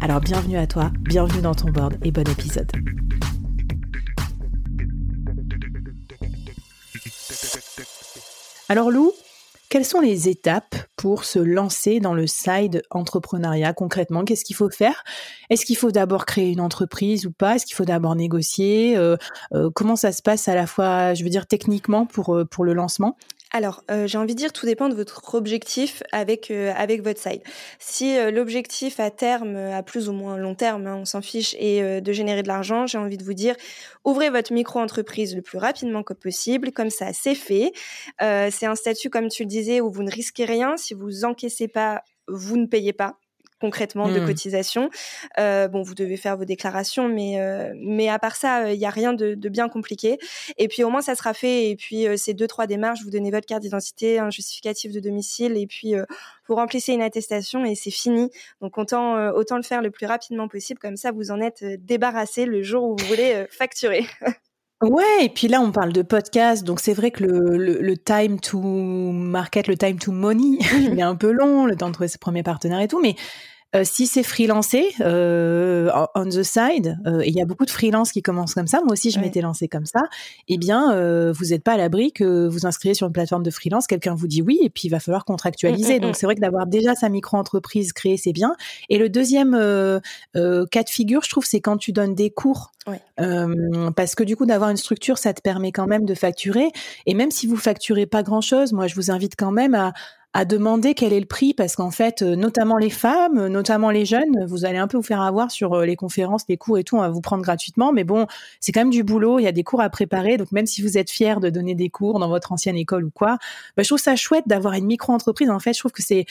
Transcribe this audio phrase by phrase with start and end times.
[0.00, 2.70] Alors bienvenue à toi, bienvenue dans ton board et bon épisode.
[8.68, 9.12] Alors Lou,
[9.68, 14.24] quelles sont les étapes pour se lancer dans le side entrepreneuriat concrètement?
[14.24, 15.04] Qu'est-ce qu'il faut faire?
[15.50, 17.56] Est-ce qu'il faut d'abord créer une entreprise ou pas?
[17.56, 18.96] Est-ce qu'il faut d'abord négocier?
[18.96, 19.16] Euh,
[19.54, 22.64] euh, Comment ça se passe à la fois, je veux dire techniquement pour, euh, pour
[22.64, 23.16] le lancement?
[23.52, 27.20] Alors, euh, j'ai envie de dire, tout dépend de votre objectif avec euh, avec votre
[27.20, 27.42] site.
[27.78, 31.54] Si euh, l'objectif à terme, à plus ou moins long terme, hein, on s'en fiche,
[31.58, 33.54] est de générer de l'argent, j'ai envie de vous dire,
[34.04, 36.72] ouvrez votre micro-entreprise le plus rapidement que possible.
[36.72, 37.72] Comme ça, c'est fait.
[38.20, 40.76] c'est un statut, comme tu le disais, où vous ne risquez rien.
[40.76, 43.16] Si vous encaissez pas, vous ne payez pas
[43.60, 44.26] concrètement de mmh.
[44.26, 44.90] cotisation.
[45.38, 48.86] Euh, bon, vous devez faire vos déclarations, mais euh, mais à part ça, il n'y
[48.86, 50.18] a rien de, de, bien compliqué.
[50.58, 51.70] Et puis au moins ça sera fait.
[51.70, 55.00] Et puis euh, ces deux trois démarches, vous donnez votre carte d'identité, un justificatif de
[55.00, 55.94] domicile, et puis
[56.48, 58.30] vous remplissez une attestation et c'est fini.
[58.60, 60.78] Donc autant autant le faire le plus rapidement possible.
[60.80, 64.06] Comme ça, vous en êtes débarrassé le jour où vous voulez facturer.
[64.82, 67.96] Ouais, et puis là, on parle de podcast, donc c'est vrai que le, le, le,
[67.96, 71.94] time to market, le time to money, il est un peu long, le temps de
[71.94, 73.16] trouver ses premiers partenaires et tout, mais
[73.74, 77.70] euh, si c'est freelancé euh, on the side, euh, et il y a beaucoup de
[77.70, 78.80] freelance qui commencent comme ça.
[78.82, 80.02] Moi aussi, je m'étais lancée comme ça.
[80.48, 83.50] Eh bien, euh, vous n'êtes pas à l'abri que vous inscrivez sur une plateforme de
[83.50, 85.94] freelance, quelqu'un vous dit oui, et puis il va falloir contractualiser.
[85.94, 86.14] Mm, mm, Donc, mm.
[86.14, 88.54] c'est vrai que d'avoir déjà sa micro-entreprise créée, c'est bien.
[88.88, 92.70] Et le deuxième cas de figure, je trouve, c'est quand tu donnes des cours.
[93.96, 96.70] parce que du coup, d'avoir une structure, ça te permet quand même de facturer.
[97.06, 99.92] Et même si vous facturez pas grand-chose, moi, je vous invite quand même à
[100.36, 104.04] à demander quel est le prix parce qu'en fait, euh, notamment les femmes, notamment les
[104.04, 106.84] jeunes, vous allez un peu vous faire avoir sur euh, les conférences, les cours et
[106.84, 108.26] tout, on va vous prendre gratuitement, mais bon,
[108.60, 110.82] c'est quand même du boulot, il y a des cours à préparer, donc même si
[110.82, 113.38] vous êtes fier de donner des cours dans votre ancienne école ou quoi,
[113.78, 115.48] bah, je trouve ça chouette d'avoir une micro-entreprise.
[115.48, 116.26] En fait, je trouve que c'est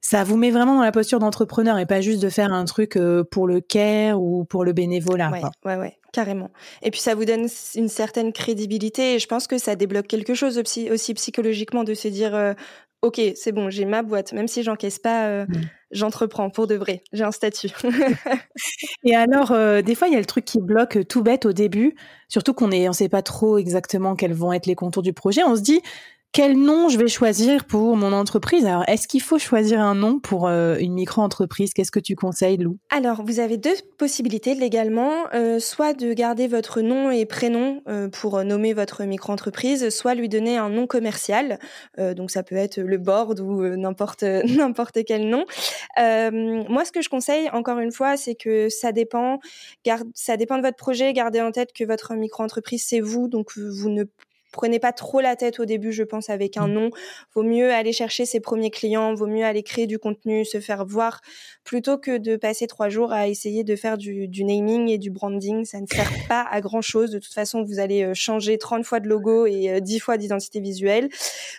[0.00, 2.96] ça vous met vraiment dans la posture d'entrepreneur et pas juste de faire un truc
[2.96, 5.30] euh, pour le care ou pour le bénévolat.
[5.30, 6.50] Ouais, ouais, ouais, carrément.
[6.82, 10.34] Et puis ça vous donne une certaine crédibilité et je pense que ça débloque quelque
[10.34, 12.54] chose aussi, aussi psychologiquement de se dire
[13.06, 15.54] ok, c'est bon, j'ai ma boîte, même si j'encaisse pas, euh, mmh.
[15.92, 17.70] j'entreprends pour de vrai, j'ai un statut.
[19.04, 21.52] et alors, euh, des fois, il y a le truc qui bloque tout bête au
[21.52, 21.94] début,
[22.28, 25.42] surtout qu'on on sait pas trop exactement quels vont être les contours du projet.
[25.44, 25.80] On se dit,
[26.36, 28.66] quel nom je vais choisir pour mon entreprise?
[28.66, 31.72] Alors, est-ce qu'il faut choisir un nom pour euh, une micro-entreprise?
[31.72, 32.76] Qu'est-ce que tu conseilles, Lou?
[32.90, 38.10] Alors, vous avez deux possibilités légalement, euh, soit de garder votre nom et prénom euh,
[38.10, 41.58] pour nommer votre micro-entreprise, soit lui donner un nom commercial.
[41.96, 44.24] donc, ça peut être le board ou n'importe
[45.06, 45.46] quel nom.
[45.96, 49.38] moi, ce que je conseille, encore une fois, c'est que ça dépend,
[50.12, 51.14] ça dépend de votre projet.
[51.14, 54.04] Gardez en tête que votre micro-entreprise, c'est vous, donc vous ne
[54.56, 56.72] prenez pas trop la tête au début, je pense, avec un mmh.
[56.72, 56.90] nom.
[57.34, 60.86] Vaut mieux aller chercher ses premiers clients, vaut mieux aller créer du contenu, se faire
[60.86, 61.20] voir,
[61.62, 65.66] plutôt que de passer trois jours à essayer de faire du, naming et du branding.
[65.66, 67.10] Ça ne sert pas à grand chose.
[67.10, 70.16] De toute façon, vous allez euh, changer 30 fois de logo et 10 euh, fois
[70.16, 71.10] d'identité visuelle.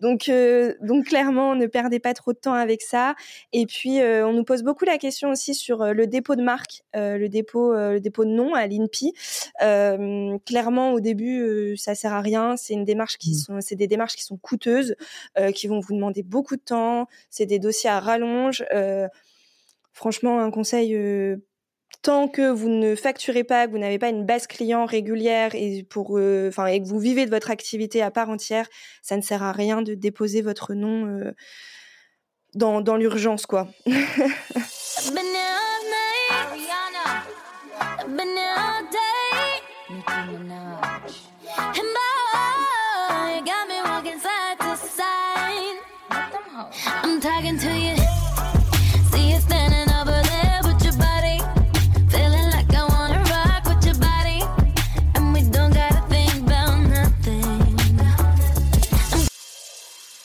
[0.00, 3.14] Donc, euh, donc clairement, ne perdez pas trop de temps avec ça.
[3.52, 7.28] Et puis, on nous pose beaucoup la question aussi sur le dépôt de marque, le
[7.28, 9.12] dépôt, le dépôt de nom à l'INPI.
[10.46, 12.56] clairement, au début, ça sert à rien.
[12.56, 13.34] C'est une démarche qui mmh.
[13.34, 14.96] sont, c'est des démarches qui sont coûteuses,
[15.54, 17.06] qui vont vous demander beaucoup de temps.
[17.30, 18.64] C'est des dossiers à rallonge
[20.00, 21.36] franchement, un conseil, euh,
[22.02, 25.84] tant que vous ne facturez pas, que vous n'avez pas une base client régulière et
[25.88, 28.66] pour, euh, enfin, et que vous vivez de votre activité à part entière,
[29.02, 31.32] ça ne sert à rien de déposer votre nom euh,
[32.54, 33.68] dans, dans l'urgence, quoi.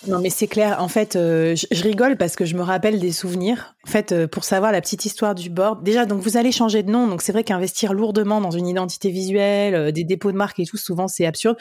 [0.07, 3.11] Non mais c'est clair, en fait, euh, je, rigole parce que je me rappelle des
[3.11, 3.75] souvenirs.
[3.87, 6.83] En fait, euh, pour savoir la petite histoire du board, déjà, donc vous allez changer
[6.83, 10.37] de nom, donc c'est vrai qu'investir lourdement dans une identité visuelle, euh, des dépôts de
[10.37, 11.57] marque et tout, souvent c'est absurde.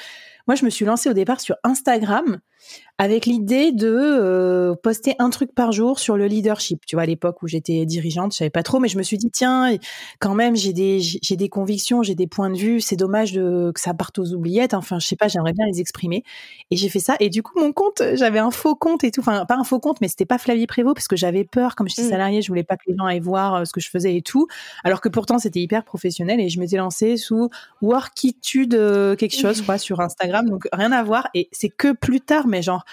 [0.46, 2.38] Moi, je me suis lancée au départ sur Instagram
[2.96, 6.86] avec l'idée de euh, poster un truc par jour sur le leadership.
[6.86, 9.18] Tu vois, à l'époque où j'étais dirigeante, je savais pas trop, mais je me suis
[9.18, 9.76] dit tiens,
[10.20, 12.80] quand même, j'ai des j'ai des convictions, j'ai des points de vue.
[12.80, 14.74] C'est dommage de, que ça parte aux oubliettes.
[14.74, 16.22] Enfin, je sais pas, j'aimerais bien les exprimer.
[16.70, 17.16] Et j'ai fait ça.
[17.18, 19.20] Et du coup, mon compte, j'avais un faux compte et tout.
[19.20, 21.88] Enfin, pas un faux compte, mais c'était pas Flavie Prévost parce que j'avais peur, comme
[21.88, 22.10] j'étais mmh.
[22.10, 24.22] salariée, je voulais pas que les gens aillent voir euh, ce que je faisais et
[24.22, 24.46] tout.
[24.84, 27.50] Alors que pourtant, c'était hyper professionnel et je m'étais lancée sous
[27.82, 30.48] Workitude euh, quelque chose, quoi, sur Instagram.
[30.48, 31.28] Donc rien à voir.
[31.34, 32.84] Et c'est que plus tard, mais genre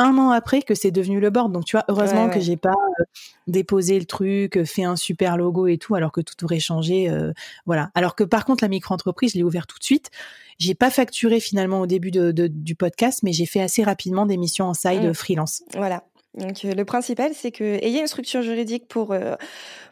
[0.00, 1.52] un an après que c'est devenu le board.
[1.52, 3.04] Donc tu vois, heureusement que j'ai pas euh,
[3.46, 7.10] déposé le truc, euh, fait un super logo et tout, alors que tout aurait changé.
[7.10, 7.32] Euh,
[7.66, 7.90] voilà.
[7.94, 10.10] Alors que par contre, la micro-entreprise, je l'ai ouvert tout de suite.
[10.58, 14.66] J'ai pas facturé finalement au début du podcast, mais j'ai fait assez rapidement des missions
[14.66, 15.14] en side mmh.
[15.14, 15.62] freelance.
[15.74, 16.04] Voilà.
[16.34, 19.14] Donc le principal, c'est que ayez une structure juridique pour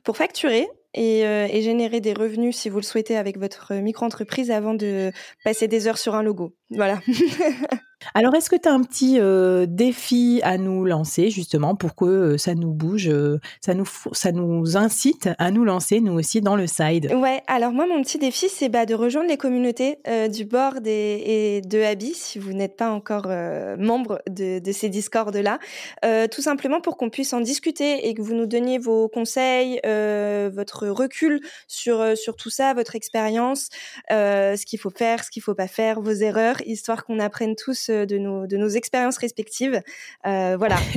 [0.04, 4.74] pour facturer et, et, générer des revenus si vous le souhaitez avec votre micro-entreprise avant
[4.74, 5.10] de
[5.42, 6.54] passer des heures sur un logo.
[6.70, 7.00] Voilà.
[8.14, 12.04] Alors, est-ce que tu as un petit euh, défi à nous lancer justement pour que
[12.04, 13.74] euh, ça nous bouge, euh, ça
[14.32, 17.12] nous incite à nous lancer nous aussi dans le side?
[17.12, 17.42] Ouais.
[17.46, 19.98] Alors moi, mon petit défi, c'est bah, de rejoindre les communautés
[20.30, 23.28] du board et, de Abby si vous n'êtes pas encore
[23.78, 25.58] membre de, ces discords là,
[26.28, 30.88] tout simplement pour qu'on puisse en discuter et que vous nous donniez vos conseils, votre
[30.88, 33.68] recul sur tout ça, votre expérience,
[34.10, 37.87] ce qu'il faut faire, ce qu'il faut pas faire, vos erreurs, histoire qu'on apprenne tous
[37.90, 39.80] de nos, de nos expériences respectives.
[40.26, 40.76] Euh, voilà.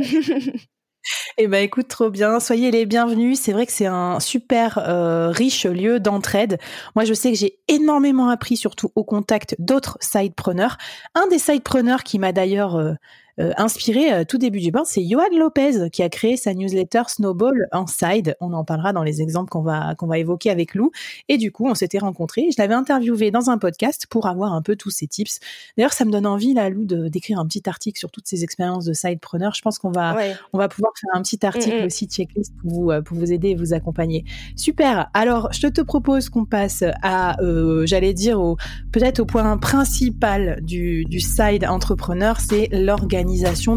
[1.37, 2.39] Eh ben écoute, trop bien.
[2.39, 3.39] Soyez les bienvenus.
[3.39, 6.59] C'est vrai que c'est un super euh, riche lieu d'entraide.
[6.95, 10.77] Moi, je sais que j'ai énormément appris, surtout au contact d'autres sidepreneurs.
[11.15, 12.93] Un des sidepreneurs qui m'a d'ailleurs euh,
[13.39, 17.03] euh, inspiré euh, tout début du board, c'est Johan Lopez qui a créé sa newsletter
[17.07, 18.35] Snowball en side.
[18.41, 20.91] On en parlera dans les exemples qu'on va qu'on va évoquer avec Lou.
[21.29, 22.49] Et du coup, on s'était rencontrés.
[22.51, 25.39] Je l'avais interviewé dans un podcast pour avoir un peu tous ces tips.
[25.77, 28.43] D'ailleurs, ça me donne envie là, Lou, de d'écrire un petit article sur toutes ces
[28.43, 29.53] expériences de sidepreneur.
[29.55, 30.17] Je pense qu'on va
[30.53, 33.49] on va pouvoir faire un petit article aussi checklist pour vous euh, pour vous aider
[33.49, 34.25] et vous accompagner.
[34.55, 35.09] Super.
[35.13, 37.37] Alors, je te propose qu'on passe à,
[37.85, 38.57] j'allais dire, au
[38.91, 43.20] peut-être au point principal du du side entrepreneur, c'est l'organisation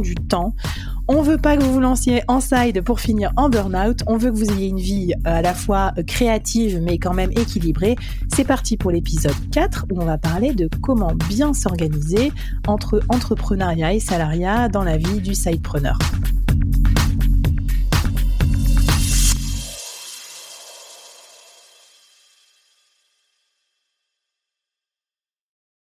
[0.00, 0.54] du temps.
[1.06, 4.02] On veut pas que vous vous lanciez en side pour finir en burn-out.
[4.06, 7.12] On veut que vous ayez une vie euh, à la fois euh, créative mais quand
[7.12, 7.96] même équilibrée.
[8.32, 12.32] C'est parti pour l'épisode 4 où on va parler de comment bien s'organiser
[12.66, 15.98] entre entrepreneuriat et salariat dans la vie du sidepreneur.